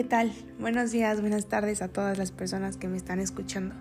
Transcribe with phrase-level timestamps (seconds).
[0.00, 0.32] ¿qué tal?
[0.58, 3.74] Buenos días, buenas tardes a todas las personas que me están escuchando.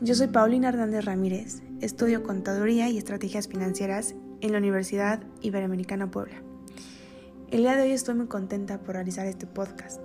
[0.00, 6.42] Yo soy Paulina Hernández Ramírez, estudio Contaduría y Estrategias Financieras en la Universidad Iberoamericana Puebla.
[7.52, 10.04] El día de hoy estoy muy contenta por realizar este podcast,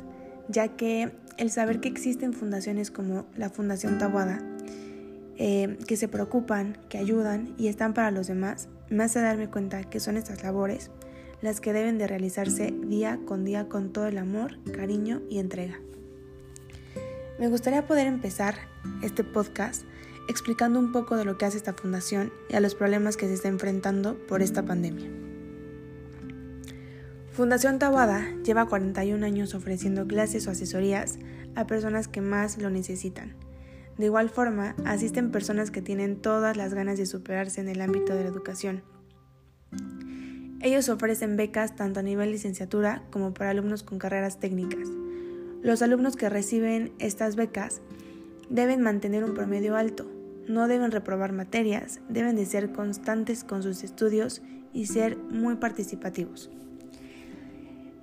[0.50, 4.40] ya que el saber que existen fundaciones como la Fundación Tabuada,
[5.40, 9.84] eh, que se preocupan, que ayudan y están para los demás, me hace darme cuenta
[9.84, 10.92] que son estas labores
[11.42, 15.80] las que deben de realizarse día con día con todo el amor, cariño y entrega.
[17.40, 18.56] Me gustaría poder empezar
[19.02, 19.84] este podcast
[20.30, 23.34] explicando un poco de lo que hace esta fundación y a los problemas que se
[23.34, 25.10] está enfrentando por esta pandemia.
[27.32, 31.18] Fundación Tabada lleva 41 años ofreciendo clases o asesorías
[31.56, 33.36] a personas que más lo necesitan.
[33.98, 38.14] De igual forma, asisten personas que tienen todas las ganas de superarse en el ámbito
[38.14, 38.84] de la educación
[40.62, 44.88] ellos ofrecen becas tanto a nivel licenciatura como para alumnos con carreras técnicas.
[45.62, 47.82] Los alumnos que reciben estas becas
[48.50, 50.10] deben mantener un promedio alto,
[50.48, 54.42] no deben reprobar materias, deben de ser constantes con sus estudios
[54.74, 56.50] y ser muy participativos.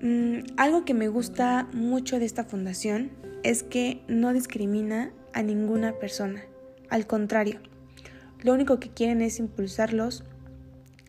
[0.01, 3.11] Mm, algo que me gusta mucho de esta fundación
[3.43, 6.43] es que no discrimina a ninguna persona,
[6.89, 7.61] al contrario,
[8.41, 10.25] lo único que quieren es impulsarlos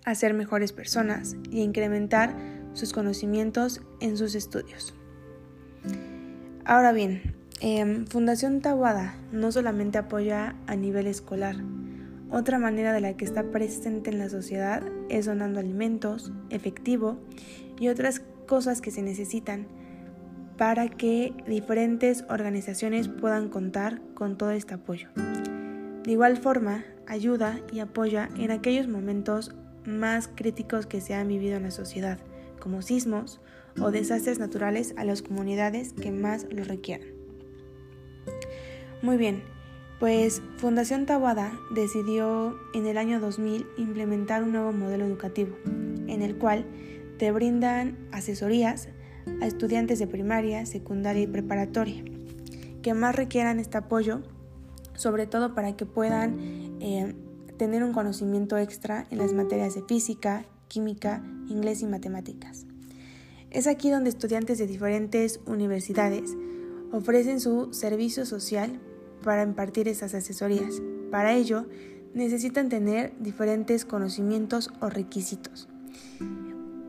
[0.06, 2.36] a ser mejores personas y incrementar
[2.74, 4.94] sus conocimientos en sus estudios.
[6.66, 11.56] Ahora bien, em, Fundación Tawada no solamente apoya a nivel escolar,
[12.32, 17.18] otra manera de la que está presente en la sociedad es donando alimentos, efectivo
[17.80, 19.68] y otras cosas que se necesitan
[20.56, 25.10] para que diferentes organizaciones puedan contar con todo este apoyo.
[26.04, 29.56] De igual forma, ayuda y apoya en aquellos momentos
[29.86, 32.20] más críticos que se han vivido en la sociedad,
[32.60, 33.42] como sismos
[33.80, 37.08] o desastres naturales a las comunidades que más lo requieran.
[39.02, 39.44] Muy bien,
[40.00, 46.38] pues Fundación Tabada decidió en el año 2000 implementar un nuevo modelo educativo, en el
[46.38, 46.66] cual
[47.18, 48.90] te brindan asesorías
[49.42, 52.04] a estudiantes de primaria, secundaria y preparatoria,
[52.82, 54.22] que más requieran este apoyo,
[54.96, 57.14] sobre todo para que puedan eh,
[57.60, 62.66] tener un conocimiento extra en las materias de física, química, inglés y matemáticas.
[63.52, 66.38] Es aquí donde estudiantes de diferentes universidades
[66.94, 68.80] ofrecen su servicio social
[69.24, 70.82] para impartir esas asesorías.
[71.12, 71.66] Para ello,
[72.14, 75.68] necesitan tener diferentes conocimientos o requisitos.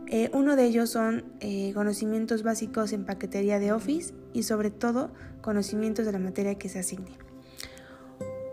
[0.07, 5.11] Eh, uno de ellos son eh, conocimientos básicos en paquetería de Office y sobre todo
[5.41, 7.30] conocimientos de la materia que se asigne.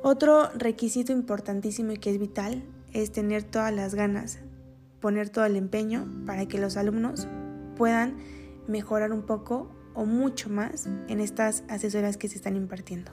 [0.09, 2.63] Otro requisito importantísimo y que es vital
[2.93, 4.39] es tener todas las ganas,
[5.01, 7.27] poner todo el empeño para que los alumnos
[7.75, 8.15] puedan
[8.69, 13.11] mejorar un poco o mucho más en estas asesorías que se están impartiendo.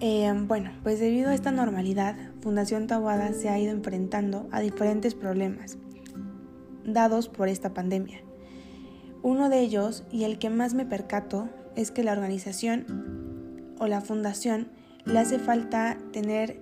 [0.00, 5.14] Eh, bueno, pues debido a esta normalidad, Fundación Tawada se ha ido enfrentando a diferentes
[5.14, 5.76] problemas
[6.86, 8.22] dados por esta pandemia.
[9.22, 14.00] Uno de ellos, y el que más me percato, es que la organización o la
[14.00, 14.68] fundación
[15.06, 16.58] le hace falta tener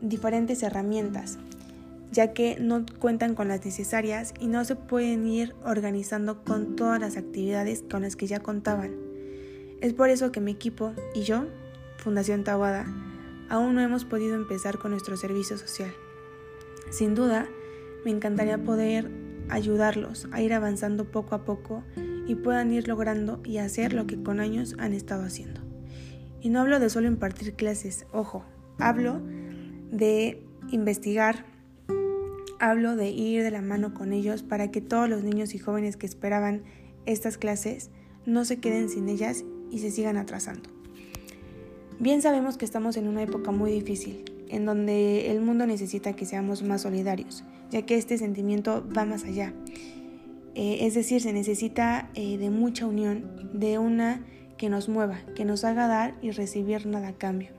[0.00, 1.38] diferentes herramientas,
[2.10, 7.00] ya que no cuentan con las necesarias y no se pueden ir organizando con todas
[7.00, 8.94] las actividades con las que ya contaban.
[9.80, 11.46] Es por eso que mi equipo y yo,
[11.98, 12.86] Fundación Tawada,
[13.48, 15.92] aún no hemos podido empezar con nuestro servicio social.
[16.90, 17.46] Sin duda,
[18.04, 19.10] me encantaría poder
[19.48, 21.84] ayudarlos a ir avanzando poco a poco
[22.26, 25.65] y puedan ir logrando y hacer lo que con años han estado haciendo.
[26.40, 28.44] Y no hablo de solo impartir clases, ojo,
[28.78, 29.20] hablo
[29.90, 31.44] de investigar,
[32.58, 35.96] hablo de ir de la mano con ellos para que todos los niños y jóvenes
[35.96, 36.62] que esperaban
[37.04, 37.90] estas clases
[38.24, 40.70] no se queden sin ellas y se sigan atrasando.
[41.98, 46.26] Bien sabemos que estamos en una época muy difícil, en donde el mundo necesita que
[46.26, 49.54] seamos más solidarios, ya que este sentimiento va más allá.
[50.54, 54.24] Eh, es decir, se necesita eh, de mucha unión, de una
[54.56, 57.50] que nos mueva, que nos haga dar y recibir nada a cambio.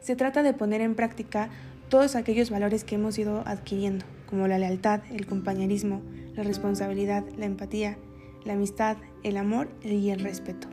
[0.00, 1.50] Se trata de poner en práctica
[1.88, 6.02] todos aquellos valores que hemos ido adquiriendo, como la lealtad, el compañerismo,
[6.34, 7.98] la responsabilidad, la empatía,
[8.44, 10.68] la amistad, el amor y el respeto.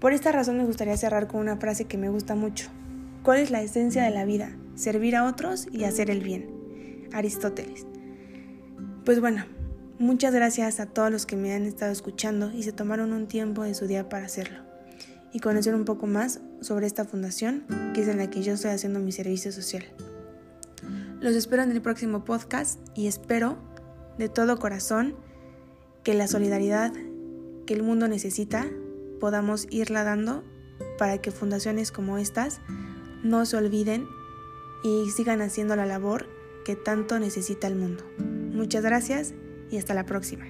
[0.00, 2.68] Por esta razón me gustaría cerrar con una frase que me gusta mucho.
[3.22, 4.50] ¿Cuál es la esencia de la vida?
[4.74, 7.08] Servir a otros y hacer el bien.
[7.12, 7.86] Aristóteles.
[9.04, 9.44] Pues bueno,
[9.98, 13.62] Muchas gracias a todos los que me han estado escuchando y se tomaron un tiempo
[13.62, 14.58] de su día para hacerlo
[15.32, 17.64] y conocer un poco más sobre esta fundación
[17.94, 19.86] que es en la que yo estoy haciendo mi servicio social.
[21.20, 23.56] Los espero en el próximo podcast y espero
[24.18, 25.16] de todo corazón
[26.04, 26.92] que la solidaridad
[27.64, 28.66] que el mundo necesita
[29.18, 30.44] podamos irla dando
[30.98, 32.60] para que fundaciones como estas
[33.22, 34.06] no se olviden
[34.84, 36.26] y sigan haciendo la labor
[36.66, 38.04] que tanto necesita el mundo.
[38.52, 39.32] Muchas gracias
[39.70, 40.46] y hasta la próxima.